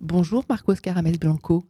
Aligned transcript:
Bonjour 0.00 0.44
Marcos 0.48 0.76
Caramel 0.76 1.18
Blanco. 1.18 1.64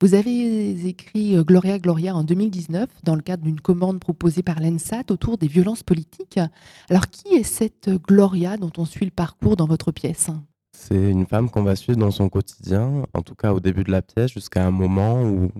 Vous 0.00 0.14
avez 0.14 0.88
écrit 0.88 1.36
Gloria 1.44 1.78
Gloria 1.78 2.16
en 2.16 2.24
2019 2.24 2.88
dans 3.04 3.14
le 3.14 3.20
cadre 3.20 3.44
d'une 3.44 3.60
commande 3.60 4.00
proposée 4.00 4.42
par 4.42 4.60
l'ENSAT 4.60 5.04
autour 5.10 5.36
des 5.36 5.46
violences 5.46 5.82
politiques. 5.82 6.40
Alors 6.88 7.08
qui 7.08 7.34
est 7.34 7.42
cette 7.42 7.90
Gloria 7.90 8.56
dont 8.56 8.72
on 8.78 8.86
suit 8.86 9.04
le 9.04 9.10
parcours 9.10 9.56
dans 9.56 9.66
votre 9.66 9.92
pièce? 9.92 10.30
C'est 10.72 11.10
une 11.10 11.26
femme 11.26 11.50
qu'on 11.50 11.64
va 11.64 11.76
suivre 11.76 11.98
dans 11.98 12.10
son 12.10 12.30
quotidien, 12.30 13.04
en 13.12 13.20
tout 13.20 13.34
cas 13.34 13.52
au 13.52 13.60
début 13.60 13.84
de 13.84 13.90
la 13.90 14.00
pièce, 14.00 14.32
jusqu'à 14.32 14.66
un 14.66 14.70
moment 14.70 15.22
où 15.22 15.50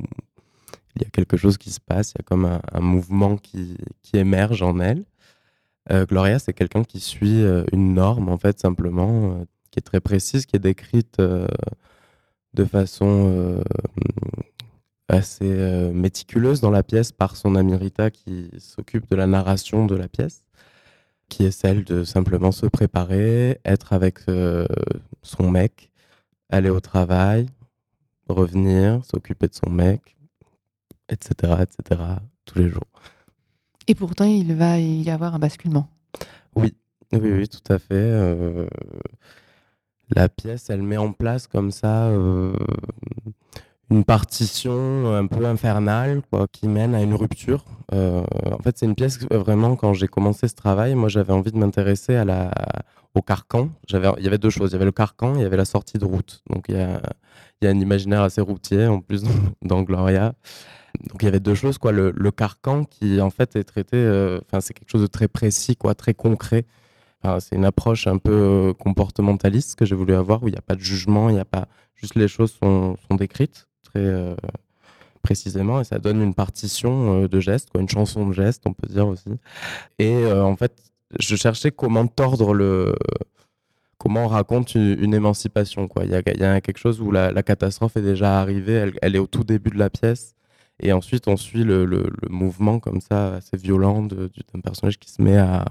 il 0.96 1.02
y 1.02 1.04
a 1.04 1.10
quelque 1.10 1.36
chose 1.36 1.58
qui 1.58 1.70
se 1.70 1.80
passe, 1.80 2.12
il 2.12 2.18
y 2.18 2.22
a 2.22 2.24
comme 2.24 2.46
un, 2.46 2.80
mouvement 2.80 3.36
qui, 3.36 3.76
émerge 4.14 4.62
en 4.62 4.80
elle. 4.80 5.04
Euh, 5.92 6.06
Gloria, 6.06 6.38
c'est 6.38 6.54
quelqu'un 6.54 6.82
qui 6.82 7.00
suit 7.00 7.42
euh, 7.42 7.64
une 7.72 7.92
norme, 7.92 8.30
en 8.30 8.38
fait, 8.38 8.58
simplement, 8.58 9.32
euh, 9.32 9.44
qui 9.70 9.78
est 9.78 9.82
très 9.82 10.00
précise, 10.00 10.46
qui 10.46 10.56
est 10.56 10.60
décrite 10.60 11.20
de 12.56 12.64
façon 12.64 13.30
euh, 13.30 13.62
assez 15.08 15.44
euh, 15.44 15.92
méticuleuse 15.92 16.60
dans 16.60 16.70
la 16.70 16.82
pièce 16.82 17.12
par 17.12 17.36
son 17.36 17.54
ami 17.54 17.76
Rita 17.76 18.10
qui 18.10 18.50
s'occupe 18.58 19.08
de 19.10 19.14
la 19.14 19.26
narration 19.26 19.86
de 19.86 19.94
la 19.94 20.08
pièce, 20.08 20.42
qui 21.28 21.44
est 21.44 21.50
celle 21.50 21.84
de 21.84 22.02
simplement 22.02 22.52
se 22.52 22.66
préparer, 22.66 23.60
être 23.64 23.92
avec 23.92 24.20
euh, 24.28 24.66
son 25.22 25.50
mec, 25.50 25.90
aller 26.48 26.70
au 26.70 26.80
travail, 26.80 27.46
revenir, 28.28 29.04
s'occuper 29.04 29.48
de 29.48 29.54
son 29.54 29.70
mec, 29.70 30.16
etc., 31.10 31.62
etc., 31.62 32.00
tous 32.46 32.58
les 32.58 32.70
jours. 32.70 32.88
Et 33.86 33.94
pourtant, 33.94 34.24
il 34.24 34.54
va 34.54 34.80
y 34.80 35.10
avoir 35.10 35.34
un 35.34 35.38
basculement. 35.38 35.88
Oui, 36.54 36.74
oui, 37.12 37.32
oui, 37.32 37.48
tout 37.48 37.72
à 37.72 37.78
fait 37.78 38.66
la 40.14 40.28
pièce, 40.28 40.70
elle 40.70 40.82
met 40.82 40.96
en 40.96 41.12
place 41.12 41.46
comme 41.46 41.70
ça 41.70 42.06
euh, 42.06 42.54
une 43.90 44.04
partition 44.04 45.14
un 45.14 45.26
peu 45.26 45.44
infernale 45.44 46.22
quoi, 46.30 46.46
qui 46.50 46.68
mène 46.68 46.94
à 46.94 47.02
une 47.02 47.14
rupture. 47.14 47.64
Euh, 47.92 48.24
en 48.52 48.62
fait, 48.62 48.78
c'est 48.78 48.86
une 48.86 48.94
pièce 48.94 49.18
vraiment 49.30 49.76
quand 49.76 49.94
j'ai 49.94 50.08
commencé 50.08 50.48
ce 50.48 50.54
travail, 50.54 50.94
moi 50.94 51.08
j'avais 51.08 51.32
envie 51.32 51.52
de 51.52 51.58
m'intéresser 51.58 52.20
au 53.14 53.22
carcan. 53.22 53.70
Il 53.88 53.94
y 53.94 54.26
avait 54.26 54.38
deux 54.38 54.50
choses. 54.50 54.70
Il 54.70 54.74
y 54.74 54.76
avait 54.76 54.84
le 54.84 54.92
carcan, 54.92 55.34
et 55.34 55.38
il 55.38 55.42
y 55.42 55.46
avait 55.46 55.56
la 55.56 55.64
sortie 55.64 55.98
de 55.98 56.04
route. 56.04 56.42
Donc 56.50 56.66
il 56.68 56.76
y 56.76 56.80
a, 56.80 57.00
un 57.62 57.80
imaginaire 57.80 58.22
assez 58.22 58.40
routier 58.40 58.86
en 58.86 59.00
plus 59.00 59.22
dans 59.62 59.82
Gloria. 59.82 60.34
Donc 61.10 61.22
il 61.22 61.24
y 61.26 61.28
avait 61.28 61.40
deux 61.40 61.54
choses 61.54 61.78
quoi. 61.78 61.92
Le, 61.92 62.30
carcan 62.30 62.84
qui 62.84 63.20
en 63.20 63.30
fait 63.30 63.56
est 63.56 63.64
traité, 63.64 63.96
euh, 63.96 64.40
c'est 64.60 64.74
quelque 64.74 64.90
chose 64.90 65.02
de 65.02 65.06
très 65.06 65.28
précis 65.28 65.76
quoi, 65.76 65.94
très 65.94 66.14
concret 66.14 66.64
c'est 67.40 67.56
une 67.56 67.64
approche 67.64 68.06
un 68.06 68.18
peu 68.18 68.32
euh, 68.32 68.72
comportementaliste 68.74 69.76
que 69.76 69.84
j'ai 69.84 69.94
voulu 69.94 70.14
avoir 70.14 70.42
où 70.42 70.48
il 70.48 70.52
n'y 70.52 70.58
a 70.58 70.62
pas 70.62 70.74
de 70.74 70.80
jugement, 70.80 71.28
il 71.28 71.34
n'y 71.34 71.40
a 71.40 71.44
pas 71.44 71.68
juste 71.94 72.14
les 72.14 72.28
choses 72.28 72.52
sont, 72.52 72.96
sont 73.08 73.16
décrites 73.16 73.66
très 73.84 74.00
euh, 74.00 74.34
précisément 75.22 75.80
et 75.80 75.84
ça 75.84 75.98
donne 75.98 76.22
une 76.22 76.34
partition 76.34 77.22
euh, 77.22 77.28
de 77.28 77.40
gestes, 77.40 77.70
quoi, 77.70 77.80
une 77.80 77.88
chanson 77.88 78.26
de 78.26 78.32
gestes, 78.32 78.62
on 78.66 78.72
peut 78.72 78.88
dire 78.88 79.06
aussi. 79.06 79.30
Et 79.98 80.26
en 80.26 80.56
fait, 80.56 80.72
je 81.18 81.36
cherchais 81.36 81.70
comment 81.70 82.06
tordre 82.06 82.54
le 82.54 82.94
comment 83.98 84.24
on 84.24 84.28
raconte 84.28 84.74
une, 84.74 85.14
émancipation. 85.14 85.88
Quoi. 85.88 86.04
Il, 86.04 86.10
y 86.10 86.14
a, 86.14 86.20
y 86.20 86.44
a 86.44 86.60
quelque 86.60 86.78
chose 86.78 87.00
où 87.00 87.10
la, 87.10 87.42
catastrophe 87.42 87.96
est 87.96 88.02
déjà 88.02 88.40
arrivée, 88.40 88.74
elle, 88.74 88.92
elle, 89.02 89.16
est 89.16 89.18
au 89.18 89.26
tout 89.26 89.42
début 89.42 89.70
de 89.70 89.78
la 89.78 89.90
pièce. 89.90 90.34
Et 90.80 90.92
ensuite, 90.92 91.26
on 91.26 91.36
suit 91.36 91.64
le, 91.64 91.86
le, 91.86 92.04
le 92.22 92.28
mouvement 92.28 92.78
comme 92.78 93.00
ça, 93.00 93.36
assez 93.36 93.56
violent 93.56 94.02
d'un 94.02 94.60
personnage 94.62 94.98
qui 94.98 95.10
se 95.10 95.22
met 95.22 95.38
à, 95.38 95.64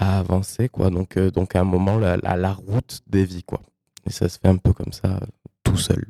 à 0.00 0.18
avancer, 0.18 0.68
quoi. 0.70 0.88
Donc, 0.90 1.16
euh, 1.18 1.30
donc 1.30 1.54
à 1.54 1.60
un 1.60 1.64
moment, 1.64 1.98
la, 1.98 2.16
la, 2.16 2.52
route 2.52 3.02
dévie, 3.06 3.42
quoi. 3.42 3.60
Et 4.06 4.10
ça 4.10 4.28
se 4.30 4.38
fait 4.38 4.48
un 4.48 4.56
peu 4.56 4.72
comme 4.72 4.92
ça, 4.92 5.20
tout 5.62 5.76
seul. 5.76 6.06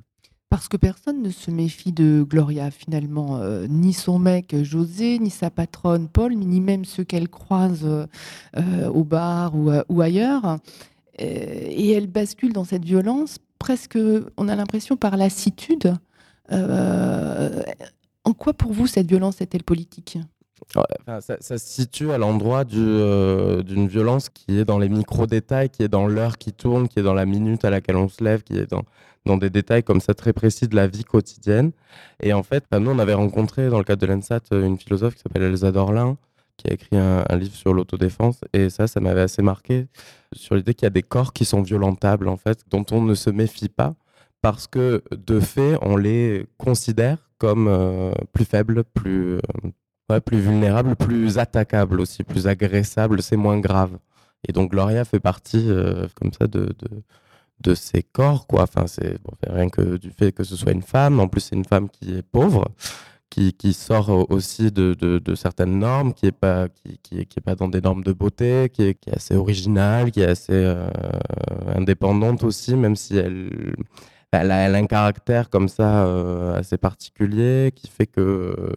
Parce 0.48 0.69
que 0.69 0.77
personne 0.77 1.22
ne 1.22 1.30
se 1.30 1.50
méfie 1.50 1.92
de 1.92 2.24
Gloria, 2.28 2.70
finalement. 2.70 3.38
Euh, 3.38 3.66
ni 3.69 3.92
son 3.92 4.20
mec 4.20 4.55
José, 4.62 5.19
ni 5.19 5.30
sa 5.30 5.50
patronne 5.50 6.08
Paul, 6.08 6.34
ni 6.34 6.60
même 6.60 6.84
ceux 6.84 7.02
qu'elle 7.02 7.28
croise 7.28 7.84
euh, 7.84 8.88
au 8.88 9.03
bar 9.03 9.56
ou, 9.56 9.72
ou 9.88 10.00
ailleurs. 10.00 10.59
et 11.19 11.92
elle 11.92 12.06
bascule 12.06 12.53
dans 12.53 12.65
cette 12.65 12.84
violence, 12.84 13.38
presque, 13.59 13.98
on 14.36 14.48
a 14.48 14.54
l'impression, 14.54 14.97
par 14.97 15.16
lassitude. 15.16 15.94
en 16.48 18.32
quoi, 18.38 18.54
pour 18.54 18.72
vous, 18.72 18.86
cette 18.86 19.09
violence 19.09 19.41
est-elle 19.41 19.65
politique? 19.65 20.19
Ça, 21.21 21.41
se 21.41 21.56
situe 21.56 22.12
à 22.12 22.19
l'endroit 22.19 22.65
euh, 22.75 23.62
d'une 23.62 23.88
violence 23.88 24.28
qui 24.28 24.59
est 24.59 24.65
dans 24.65 24.78
les 24.78 24.88
micro-détails, 24.88 25.71
qui 25.71 25.82
est 25.82 25.88
dans 25.88 26.06
l'heure 26.06 26.38
qui 26.38 26.53
tourne, 26.53 26.88
qui 26.88 27.00
est 27.00 27.03
dans 27.03 27.15
la 27.15 27.26
minute 27.26 27.65
à 27.65 27.71
laquelle 27.71 27.97
on 27.97 28.09
se 28.09 28.22
lève, 28.22 28.43
qui 28.43 28.59
est 28.59 28.71
dans, 28.71 29.37
des 29.37 29.50
détails 29.50 29.82
comme 29.82 30.00
ça 30.00 30.15
très 30.15 30.32
précis 30.32 30.69
de 30.69 30.76
la 30.76 30.87
vie 30.87 31.04
quotidienne. 31.04 31.72
Et 32.21 32.32
en 32.32 32.43
fait, 32.43 32.65
nous, 32.72 32.91
on 32.91 32.98
avait 32.98 33.15
rencontré 33.15 33.69
dans 33.69 33.78
le 33.78 33.84
cadre 33.84 34.03
de 34.03 34.06
l'ENSAT 34.06 34.41
euh, 34.53 34.66
une 34.66 34.78
philosophe 34.78 35.15
qui 35.15 35.22
s'appelle 35.22 35.43
Elsa 35.43 35.72
Dorlin, 35.72 36.16
qui 36.56 36.69
a 36.69 36.75
écrit 36.75 36.97
un, 36.97 37.25
livre 37.37 37.54
sur 37.54 37.72
l'autodéfense. 37.72 38.41
Et 38.53 38.71
ça, 38.71 38.87
ça 38.87 39.00
m'avait 39.00 39.22
assez 39.22 39.42
marqué 39.42 39.87
sur 40.32 40.54
l'idée 40.54 40.75
qu'il 40.75 40.87
y 40.87 40.88
a 40.88 40.91
des 40.91 41.03
corps 41.03 41.32
qui 41.32 41.44
sont 41.44 41.62
violentables, 41.62 42.28
en 42.28 42.37
fait, 42.37 42.65
dont 42.71 42.84
on 42.92 43.03
ne 43.03 43.15
se 43.15 43.31
méfie 43.31 43.69
pas, 43.69 43.94
parce 44.42 44.66
que 44.66 45.03
de 45.10 45.41
fait, 45.41 45.77
on 45.82 45.97
les 45.97 46.47
considère 46.59 47.19
comme 47.38 47.69
euh, 47.69 48.12
plus 48.32 48.44
faibles, 48.44 48.84
plus, 48.84 49.38
plus 50.19 50.41
vulnérable, 50.41 50.97
plus 50.97 51.38
attaquable 51.38 52.00
aussi, 52.00 52.25
plus 52.25 52.48
agressable, 52.48 53.22
c'est 53.22 53.37
moins 53.37 53.60
grave. 53.60 53.98
Et 54.48 54.53
donc 54.53 54.71
Gloria 54.72 55.04
fait 55.04 55.21
partie 55.21 55.66
euh, 55.69 56.06
comme 56.16 56.32
ça 56.32 56.47
de, 56.47 56.75
de, 56.78 57.03
de, 57.60 57.75
ces 57.75 58.03
corps, 58.03 58.47
quoi. 58.47 58.62
Enfin, 58.62 58.87
c'est 58.87 59.19
rien 59.47 59.69
que 59.69 59.98
du 59.98 60.10
fait 60.10 60.32
que 60.32 60.43
ce 60.44 60.56
soit 60.56 60.72
une 60.72 60.82
femme. 60.82 61.21
En 61.21 61.28
plus, 61.28 61.43
c'est 61.43 61.56
une 61.56 61.65
femme 61.65 61.88
qui 61.91 62.16
est 62.16 62.22
pauvre, 62.22 62.65
qui, 63.28 63.53
qui 63.53 63.72
sort 63.75 64.31
aussi 64.31 64.72
de, 64.72 64.94
de, 64.94 65.34
certaines 65.34 65.78
normes, 65.78 66.15
qui 66.15 66.27
est 66.27 66.32
pas 66.32 66.69
qui, 67.03 67.27
qui, 67.27 67.41
pas 67.41 67.54
dans 67.54 67.69
des 67.69 67.81
normes 67.81 68.03
de 68.03 68.12
beauté, 68.12 68.71
qui 68.72 68.82
est, 68.84 68.94
qui 68.94 69.10
est 69.10 69.16
assez 69.16 69.34
originale, 69.37 70.10
qui 70.10 70.22
est 70.22 70.31
assez 70.31 70.53
euh, 70.53 70.88
indépendante 71.77 72.42
aussi, 72.42 72.75
même 72.75 72.97
si 72.97 73.16
elle 73.19 73.75
elle 74.32 74.50
a, 74.53 74.65
un 74.65 74.87
caractère 74.87 75.50
comme 75.50 75.69
ça 75.69 76.06
euh, 76.06 76.54
assez 76.56 76.78
particulier 76.78 77.72
qui 77.75 77.88
fait 77.88 78.06
que 78.06 78.72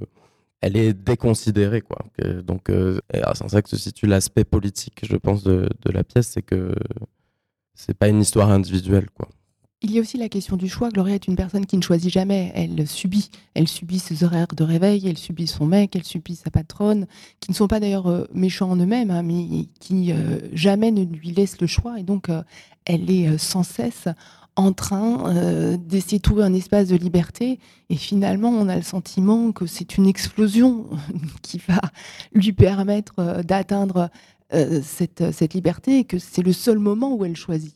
elle 0.64 0.78
est 0.78 0.94
déconsidérée. 0.94 1.82
Quoi. 1.82 2.06
donc, 2.42 2.70
euh, 2.70 3.00
c'est 3.12 3.44
en 3.44 3.50
ça 3.50 3.62
que 3.62 3.70
se 3.70 3.78
situe 3.78 4.08
l'aspect 4.08 4.46
politique, 4.46 5.02
je 5.04 5.18
pense, 5.18 5.44
de, 5.44 5.68
la 5.86 6.04
pièce, 6.04 6.30
c'est 6.30 6.42
que 6.42 6.74
c'est 7.76 7.98
pas 7.98 8.08
une 8.08 8.22
histoire 8.22 8.50
individuelle. 8.50 9.10
Quoi. 9.14 9.28
Il 9.82 9.92
y 9.92 9.98
a 9.98 10.02
aussi 10.02 10.18
la 10.18 10.30
question 10.30 10.56
du 10.56 10.70
choix. 10.70 10.90
Gloria 10.90 11.16
est 11.16 11.28
une 11.28 11.36
personne 11.36 11.66
qui 11.66 11.76
ne 11.76 11.82
choisit 11.82 12.10
jamais. 12.10 12.54
Elle 12.56 12.88
subit. 12.88 13.30
Elle 13.54 13.68
subit 13.68 14.00
ses 14.00 14.24
horaires 14.24 14.48
de 14.56 14.64
réveil, 14.64 15.06
elle 15.06 15.18
subit 15.18 15.48
son 15.48 15.66
mec, 15.66 15.98
elle 15.98 16.06
subit 16.06 16.38
sa 16.38 16.50
patronne, 16.50 17.08
qui 17.42 17.52
ne 17.52 17.56
sont 17.56 17.68
pas 17.68 17.82
d'ailleurs 17.82 18.08
euh, 18.08 18.26
méchants 18.34 18.72
en 18.72 18.78
eux-mêmes, 18.78 19.12
hein, 19.12 19.22
mais 19.22 19.68
qui 19.82 20.14
euh, 20.14 20.40
jamais 20.54 20.92
ne 20.92 21.04
lui 21.04 21.32
laissent 21.32 21.60
le 21.60 21.68
choix. 21.68 22.00
Et 22.00 22.04
donc, 22.04 22.30
elle 22.86 23.12
est 23.12 23.38
sans 23.38 23.64
cesse 23.64 24.08
en 24.56 24.74
train 24.74 25.36
euh, 25.36 25.78
d'essayer 25.78 26.18
de 26.18 26.24
trouver 26.24 26.44
un 26.44 26.54
espace 26.54 26.88
de 26.88 26.96
liberté. 26.96 27.60
Et 27.90 27.96
finalement, 27.96 28.50
on 28.50 28.70
a 28.70 28.76
le 28.76 28.82
sentiment 28.82 29.52
que 29.52 29.66
c'est 29.66 29.98
une 29.98 30.08
explosion 30.08 30.90
qui 31.42 31.62
va 31.68 31.82
lui 32.34 32.54
permettre 32.54 33.14
euh, 33.20 33.44
d'atteindre 33.44 34.10
euh, 34.54 34.82
cette, 34.84 35.32
cette, 35.32 35.54
liberté 35.54 36.00
et 36.00 36.04
que 36.04 36.20
c'est 36.20 36.44
le 36.44 36.54
seul 36.54 36.78
moment 36.78 37.16
où 37.16 37.26
elle 37.26 37.36
choisit. 37.36 37.76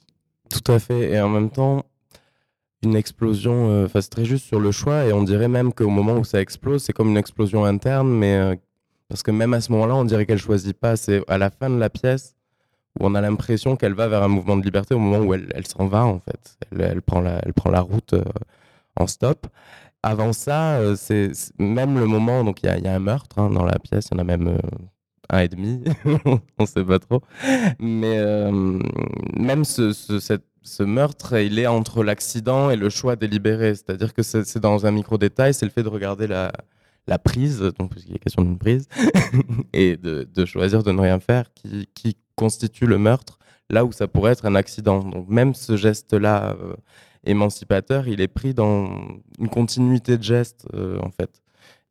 Tout 0.49 0.71
à 0.71 0.79
fait. 0.79 1.11
Et 1.11 1.19
en 1.19 1.29
même 1.29 1.49
temps, 1.49 1.83
une 2.83 2.95
explosion, 2.95 3.87
c'est 3.91 4.09
très 4.09 4.23
juste 4.23 4.45
sur 4.45 4.59
le 4.59 4.71
choix. 4.71 5.05
Et 5.05 5.13
on 5.13 5.23
dirait 5.23 5.47
même 5.47 5.73
qu'au 5.73 5.89
moment 5.89 6.17
où 6.17 6.23
ça 6.23 6.39
explose, 6.39 6.83
c'est 6.83 6.93
comme 6.93 7.09
une 7.09 7.17
explosion 7.17 7.65
interne. 7.65 8.09
Mais 8.09 8.57
parce 9.09 9.23
que 9.23 9.31
même 9.31 9.53
à 9.55 9.61
ce 9.61 9.71
moment-là, 9.71 9.95
on 9.95 10.05
dirait 10.05 10.25
qu'elle 10.25 10.37
choisit 10.37 10.77
pas. 10.77 10.95
C'est 10.95 11.23
à 11.27 11.39
la 11.39 11.49
fin 11.49 11.69
de 11.69 11.77
la 11.77 11.89
pièce 11.89 12.36
où 12.99 13.05
on 13.05 13.15
a 13.15 13.21
l'impression 13.21 13.75
qu'elle 13.75 13.93
va 13.93 14.07
vers 14.07 14.23
un 14.23 14.27
mouvement 14.27 14.57
de 14.57 14.63
liberté 14.63 14.95
au 14.95 14.99
moment 14.99 15.23
où 15.23 15.33
elle, 15.33 15.51
elle 15.55 15.67
s'en 15.67 15.87
va, 15.87 16.05
en 16.05 16.19
fait. 16.19 16.57
Elle, 16.77 17.01
prend, 17.01 17.21
la, 17.21 17.39
elle 17.43 17.53
prend 17.53 17.69
la 17.69 17.81
route 17.81 18.13
euh, 18.13 18.23
en 18.95 19.07
stop. 19.07 19.47
Avant 20.03 20.33
ça, 20.33 20.77
euh, 20.77 20.95
c'est 20.95 21.31
même 21.59 21.99
le 21.99 22.05
moment, 22.05 22.43
donc 22.43 22.63
il 22.63 22.69
y, 22.69 22.83
y 22.83 22.87
a, 22.87 22.95
un 22.95 22.99
meurtre 22.99 23.39
hein, 23.39 23.49
dans 23.49 23.65
la 23.65 23.79
pièce, 23.79 24.09
il 24.11 24.15
y 24.15 24.17
en 24.17 24.21
a 24.21 24.23
même 24.23 24.47
euh, 24.47 24.57
un 25.29 25.39
et 25.39 25.47
demi, 25.47 25.83
on 26.57 26.65
sait 26.65 26.83
pas 26.83 26.99
trop. 26.99 27.21
Mais 27.79 28.17
même 29.35 29.65
ce, 29.65 29.91
ce, 29.91 30.39
ce, 30.61 30.83
meurtre, 30.83 31.37
il 31.37 31.59
est 31.59 31.67
entre 31.67 32.03
l'accident 32.03 32.69
et 32.69 32.77
le 32.77 32.89
choix 32.89 33.17
délibéré. 33.17 33.75
C'est-à-dire 33.75 34.13
que 34.13 34.23
c'est 34.23 34.59
dans 34.59 34.85
un 34.85 34.91
micro-détail, 34.91 35.53
c'est 35.53 35.65
le 35.65 35.71
fait 35.71 35.83
de 35.83 35.89
regarder 35.89 36.27
la, 36.27 36.53
la 37.07 37.17
prise, 37.17 37.59
donc 37.79 37.91
il 38.05 38.15
est 38.15 38.19
question 38.19 38.43
d'une 38.43 38.57
prise, 38.57 38.87
et 39.73 39.97
de, 39.97 40.45
choisir 40.45 40.83
de 40.83 40.91
ne 40.91 41.01
rien 41.01 41.19
faire, 41.19 41.53
qui, 41.53 41.87
qui 41.93 42.17
constitue 42.35 42.85
le 42.85 42.97
meurtre, 42.97 43.39
là 43.69 43.85
où 43.85 43.91
ça 43.91 44.07
pourrait 44.07 44.33
être 44.33 44.45
un 44.45 44.55
accident. 44.55 45.03
Donc 45.03 45.27
même 45.29 45.53
ce 45.53 45.77
geste-là 45.77 46.55
euh, 46.61 46.75
émancipateur, 47.25 48.07
il 48.07 48.21
est 48.21 48.27
pris 48.27 48.53
dans 48.53 48.89
une 49.39 49.49
continuité 49.49 50.17
de 50.17 50.23
gestes, 50.23 50.67
euh, 50.73 50.99
en 51.01 51.11
fait. 51.11 51.41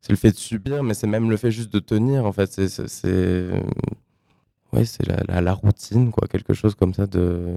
C'est 0.01 0.11
le 0.11 0.17
fait 0.17 0.31
de 0.31 0.37
subir, 0.37 0.83
mais 0.83 0.93
c'est 0.93 1.07
même 1.07 1.29
le 1.29 1.37
fait 1.37 1.51
juste 1.51 1.73
de 1.73 1.79
tenir, 1.79 2.25
en 2.25 2.31
fait. 2.31 2.51
C'est, 2.51 3.49
ouais, 4.71 4.85
c'est 4.85 5.05
la, 5.07 5.41
la, 5.41 5.53
routine, 5.53 6.11
quoi, 6.11 6.27
quelque 6.27 6.53
chose 6.53 6.75
comme 6.75 6.93
ça. 6.93 7.07
De... 7.07 7.55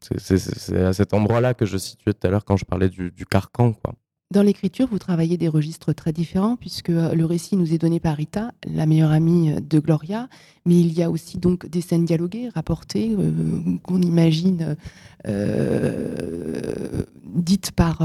C'est 0.00 0.82
à 0.82 0.92
cet 0.94 1.12
endroit-là 1.14 1.54
que 1.54 1.66
je 1.66 1.76
situais 1.76 2.14
tout 2.14 2.26
à 2.26 2.30
l'heure 2.30 2.44
quand 2.44 2.56
je 2.56 2.64
parlais 2.64 2.88
du, 2.88 3.10
du 3.10 3.26
carcan. 3.26 3.74
Quoi. 3.74 3.94
Dans 4.32 4.42
l'écriture, 4.42 4.88
vous 4.90 4.98
travaillez 4.98 5.36
des 5.36 5.48
registres 5.48 5.92
très 5.92 6.10
différents 6.10 6.56
puisque 6.56 6.88
euh, 6.88 7.12
le 7.12 7.26
récit 7.26 7.54
nous 7.54 7.74
est 7.74 7.78
donné 7.78 8.00
par 8.00 8.16
Rita, 8.16 8.52
la 8.66 8.86
meilleure 8.86 9.10
amie 9.10 9.52
euh, 9.52 9.60
de 9.60 9.78
Gloria, 9.78 10.30
mais 10.64 10.80
il 10.80 10.90
y 10.94 11.02
a 11.02 11.10
aussi 11.10 11.36
donc 11.36 11.66
des 11.66 11.82
scènes 11.82 12.06
dialoguées, 12.06 12.48
rapportées, 12.48 13.14
euh, 13.18 13.30
qu'on 13.82 14.00
imagine 14.00 14.74
dites 17.26 17.72
par, 17.72 18.02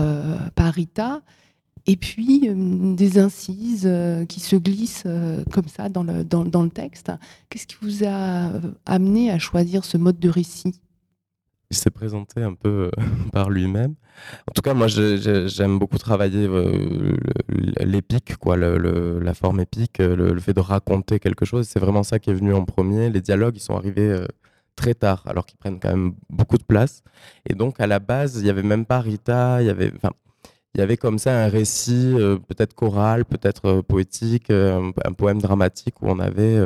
par 0.53 0.73
Rita, 0.73 1.21
et 1.85 1.95
puis 1.95 2.47
des 2.51 3.17
incises 3.17 3.89
qui 4.29 4.39
se 4.39 4.55
glissent 4.55 5.07
comme 5.51 5.67
ça 5.67 5.89
dans 5.89 6.03
le, 6.03 6.23
dans, 6.23 6.45
dans 6.45 6.61
le 6.61 6.69
texte. 6.69 7.11
Qu'est-ce 7.49 7.65
qui 7.65 7.77
vous 7.81 8.03
a 8.05 8.51
amené 8.85 9.31
à 9.31 9.39
choisir 9.39 9.83
ce 9.83 9.97
mode 9.97 10.19
de 10.19 10.29
récit? 10.29 10.79
Il 11.69 11.77
s'est 11.77 11.89
présenté 11.89 12.41
un 12.41 12.53
peu 12.53 12.89
euh, 12.97 13.03
par 13.33 13.49
lui-même. 13.49 13.95
En 14.49 14.53
tout 14.53 14.61
cas, 14.61 14.73
moi, 14.73 14.87
j'aime 14.87 15.77
beaucoup 15.77 15.97
travailler 15.97 16.47
euh, 16.47 17.15
l'épique, 17.79 18.37
quoi, 18.37 18.57
la 18.57 19.33
forme 19.33 19.59
épique, 19.59 19.99
euh, 19.99 20.15
le, 20.15 20.39
fait 20.39 20.53
de 20.53 20.59
raconter 20.59 21.19
quelque 21.19 21.45
chose. 21.45 21.67
C'est 21.67 21.79
vraiment 21.79 22.03
ça 22.03 22.19
qui 22.19 22.31
est 22.31 22.33
venu 22.33 22.53
en 22.53 22.65
premier. 22.65 23.09
Les 23.09 23.21
dialogues, 23.21 23.57
ils 23.57 23.61
sont 23.61 23.75
arrivés 23.75 24.25
très 24.75 24.93
tard, 24.93 25.23
alors 25.27 25.45
qu'ils 25.45 25.57
prennent 25.57 25.79
quand 25.79 25.89
même 25.89 26.13
beaucoup 26.29 26.57
de 26.57 26.63
place. 26.63 27.03
Et 27.47 27.53
donc, 27.53 27.79
à 27.79 27.87
la 27.87 27.99
base, 27.99 28.37
il 28.37 28.43
n'y 28.43 28.49
avait 28.49 28.63
même 28.63 28.85
pas 28.85 28.99
Rita, 29.01 29.61
il 29.61 29.67
y 29.67 29.69
avait, 29.69 29.91
il 30.73 30.79
y 30.79 30.81
avait 30.81 30.97
comme 30.97 31.19
ça 31.19 31.43
un 31.43 31.47
récit, 31.47 32.15
peut-être 32.47 32.73
choral, 32.73 33.25
peut-être 33.25 33.81
poétique, 33.81 34.49
un, 34.49 34.91
poème 35.15 35.41
dramatique 35.41 36.01
où 36.01 36.07
on 36.09 36.19
avait 36.19 36.59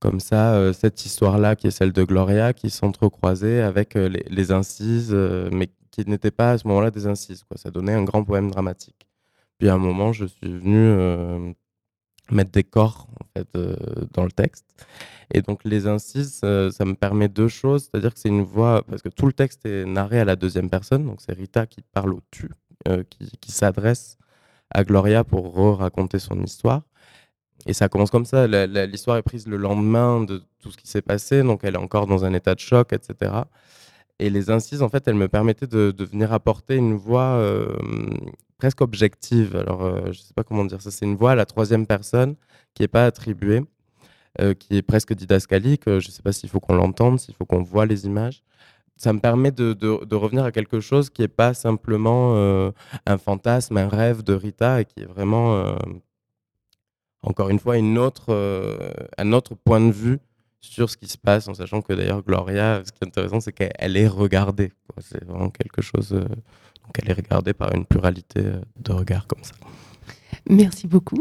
comme 0.00 0.20
ça, 0.20 0.54
euh, 0.54 0.72
cette 0.72 1.06
histoire-là, 1.06 1.56
qui 1.56 1.68
est 1.68 1.70
celle 1.70 1.92
de 1.92 2.04
Gloria, 2.04 2.52
qui 2.52 2.70
s'entrecroisait 2.70 3.62
avec 3.62 3.96
euh, 3.96 4.08
les, 4.08 4.52
incises, 4.52 5.10
euh, 5.12 5.48
mais 5.52 5.70
qui 5.90 6.04
n'étaient 6.06 6.30
pas 6.30 6.52
à 6.52 6.58
ce 6.58 6.68
moment-là 6.68 6.90
des 6.90 7.06
incises. 7.06 7.44
Ça 7.56 7.70
donnait 7.70 7.94
un 7.94 8.04
grand 8.04 8.22
poème 8.24 8.50
dramatique. 8.50 9.06
Puis 9.58 9.68
à 9.68 9.74
un 9.74 9.78
moment, 9.78 10.12
je 10.12 10.26
suis 10.26 10.52
venu 10.58 11.54
mettre 12.30 12.50
des 12.50 12.64
corps 12.64 13.06
en 13.20 13.24
fait, 13.38 13.48
dans 14.12 14.24
le 14.24 14.32
texte. 14.32 14.66
Et 15.32 15.42
donc 15.42 15.62
les 15.62 15.86
incises, 15.86 16.40
ça 16.40 16.84
me 16.84 16.94
permet 16.94 17.28
deux 17.28 17.46
choses, 17.46 17.84
c'est-à-dire 17.84 18.12
que 18.12 18.18
c'est 18.18 18.28
une 18.28 18.42
voix, 18.42 18.82
parce 18.82 19.02
que 19.02 19.08
tout 19.08 19.26
le 19.26 19.32
texte 19.32 19.64
est 19.64 19.84
narré 19.84 20.18
à 20.18 20.24
la 20.24 20.34
deuxième 20.34 20.68
personne, 20.68 21.06
donc 21.06 21.20
c'est 21.20 21.32
Rita 21.32 21.66
qui 21.66 21.82
parle 21.82 22.14
au 22.14 22.20
tu, 22.32 22.50
qui, 23.08 23.30
qui 23.40 23.52
s'adresse 23.52 24.18
à 24.70 24.82
Gloria 24.82 25.22
pour 25.22 25.54
raconter 25.78 26.18
son 26.18 26.42
histoire. 26.42 26.82
Et 27.66 27.72
ça 27.72 27.88
commence 27.88 28.10
comme 28.10 28.24
ça. 28.26 28.46
L'histoire 28.46 29.16
est 29.16 29.22
prise 29.22 29.46
le 29.46 29.56
lendemain 29.56 30.22
de 30.22 30.42
tout 30.60 30.70
ce 30.70 30.76
qui 30.76 30.86
s'est 30.86 31.02
passé, 31.02 31.42
donc 31.42 31.60
elle 31.62 31.74
est 31.74 31.78
encore 31.78 32.06
dans 32.06 32.24
un 32.24 32.34
état 32.34 32.54
de 32.54 32.60
choc, 32.60 32.92
etc. 32.92 33.32
Et 34.18 34.30
les 34.30 34.50
incises, 34.50 34.82
en 34.82 34.88
fait, 34.88 35.08
elles 35.08 35.14
me 35.14 35.28
permettaient 35.28 35.66
de, 35.66 36.04
venir 36.04 36.32
apporter 36.32 36.76
une 36.76 36.94
voix 36.94 37.36
euh, 37.36 37.76
presque 38.58 38.80
objective. 38.80 39.56
Alors, 39.56 39.82
euh, 39.82 40.00
je 40.04 40.08
ne 40.08 40.24
sais 40.24 40.34
pas 40.34 40.44
comment 40.44 40.64
dire 40.64 40.80
ça. 40.82 40.90
C'est 40.90 41.04
une 41.04 41.16
voix 41.16 41.32
à 41.32 41.34
la 41.34 41.46
troisième 41.46 41.86
personne 41.86 42.36
qui 42.74 42.82
n'est 42.82 42.88
pas 42.88 43.06
attribuée, 43.06 43.62
euh, 44.40 44.54
qui 44.54 44.76
est 44.76 44.82
presque 44.82 45.14
didascalique. 45.14 45.84
je 45.86 45.94
ne 45.94 46.00
sais 46.00 46.22
pas 46.22 46.32
s'il 46.32 46.48
faut 46.48 46.60
qu'on 46.60 46.74
l'entende, 46.74 47.18
s'il 47.18 47.34
faut 47.34 47.46
qu'on 47.46 47.62
voit 47.62 47.86
les 47.86 48.06
images. 48.06 48.42
Ça 48.96 49.12
me 49.12 49.18
permet 49.18 49.50
de, 49.50 49.72
de, 49.72 50.14
revenir 50.14 50.44
à 50.44 50.52
quelque 50.52 50.78
chose 50.78 51.10
qui 51.10 51.22
n'est 51.22 51.28
pas 51.28 51.52
simplement 51.52 52.36
un 53.06 53.18
fantasme, 53.18 53.76
un 53.76 53.88
rêve 53.88 54.22
de 54.22 54.34
Rita, 54.34 54.82
et 54.82 54.84
qui 54.84 55.00
est 55.00 55.04
vraiment 55.04 55.76
encore 57.24 57.48
une 57.48 57.58
fois, 57.58 57.78
une 57.78 57.98
autre, 57.98 58.26
euh, 58.28 58.92
un 59.18 59.32
autre 59.32 59.54
point 59.54 59.80
de 59.80 59.90
vue 59.90 60.18
sur 60.60 60.88
ce 60.88 60.96
qui 60.96 61.08
se 61.08 61.18
passe, 61.18 61.48
en 61.48 61.54
sachant 61.54 61.82
que 61.82 61.92
d'ailleurs, 61.92 62.22
Gloria, 62.22 62.82
ce 62.84 62.92
qui 62.92 62.98
est 63.02 63.06
intéressant, 63.06 63.40
c'est 63.40 63.52
qu'elle 63.52 63.96
est 63.96 64.08
regardée. 64.08 64.72
C'est 64.98 65.24
vraiment 65.24 65.50
quelque 65.50 65.82
chose. 65.82 66.12
Euh, 66.12 66.20
donc, 66.20 66.98
elle 67.02 67.10
est 67.10 67.14
regardée 67.14 67.54
par 67.54 67.74
une 67.74 67.84
pluralité 67.84 68.40
euh, 68.40 68.60
de 68.78 68.92
regards 68.92 69.26
comme 69.26 69.42
ça. 69.42 69.54
Merci 70.48 70.86
beaucoup. 70.86 71.18